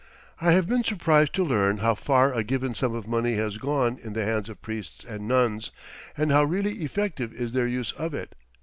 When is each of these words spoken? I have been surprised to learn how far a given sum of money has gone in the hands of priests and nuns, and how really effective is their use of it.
I 0.39 0.51
have 0.53 0.67
been 0.67 0.83
surprised 0.83 1.31
to 1.35 1.43
learn 1.45 1.77
how 1.77 1.93
far 1.93 2.33
a 2.33 2.43
given 2.43 2.73
sum 2.73 2.95
of 2.95 3.05
money 3.07 3.33
has 3.35 3.57
gone 3.59 3.99
in 4.01 4.13
the 4.13 4.25
hands 4.25 4.49
of 4.49 4.59
priests 4.59 5.05
and 5.05 5.27
nuns, 5.27 5.69
and 6.17 6.31
how 6.31 6.43
really 6.43 6.77
effective 6.81 7.31
is 7.33 7.51
their 7.51 7.67
use 7.67 7.91
of 7.91 8.15
it. 8.15 8.33